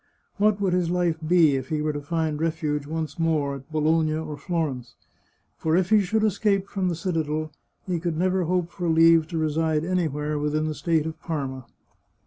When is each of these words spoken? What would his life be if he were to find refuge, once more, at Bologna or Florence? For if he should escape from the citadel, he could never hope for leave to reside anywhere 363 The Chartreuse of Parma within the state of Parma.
What 0.37 0.59
would 0.59 0.73
his 0.73 0.89
life 0.89 1.19
be 1.27 1.55
if 1.55 1.69
he 1.69 1.79
were 1.79 1.93
to 1.93 2.01
find 2.01 2.41
refuge, 2.41 2.87
once 2.87 3.19
more, 3.19 3.57
at 3.57 3.71
Bologna 3.71 4.13
or 4.15 4.35
Florence? 4.35 4.95
For 5.59 5.77
if 5.77 5.91
he 5.91 6.01
should 6.01 6.23
escape 6.23 6.67
from 6.67 6.87
the 6.89 6.95
citadel, 6.95 7.51
he 7.85 7.99
could 7.99 8.17
never 8.17 8.45
hope 8.45 8.71
for 8.71 8.89
leave 8.89 9.27
to 9.27 9.37
reside 9.37 9.85
anywhere 9.85 10.33
363 10.33 10.33
The 10.33 10.33
Chartreuse 10.33 10.33
of 10.33 10.33
Parma 10.41 10.41
within 10.41 10.65
the 10.65 10.73
state 10.73 11.05
of 11.05 11.21
Parma. 11.21 11.65